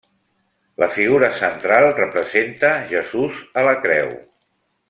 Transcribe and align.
La 0.83 0.87
figura 0.95 1.29
central 1.41 1.89
representa 1.99 2.73
Jesús 2.95 3.41
a 3.63 3.69
la 3.71 3.79
creu. 3.87 4.21